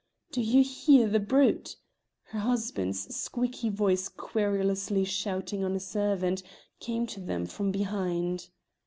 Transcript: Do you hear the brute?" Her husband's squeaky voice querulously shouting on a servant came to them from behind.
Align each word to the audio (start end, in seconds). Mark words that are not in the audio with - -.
Do 0.31 0.41
you 0.41 0.63
hear 0.63 1.07
the 1.07 1.19
brute?" 1.19 1.75
Her 2.29 2.39
husband's 2.39 3.15
squeaky 3.15 3.69
voice 3.69 4.09
querulously 4.09 5.03
shouting 5.05 5.63
on 5.63 5.75
a 5.75 5.79
servant 5.79 6.41
came 6.79 7.05
to 7.05 7.19
them 7.19 7.45
from 7.45 7.71
behind. 7.71 8.49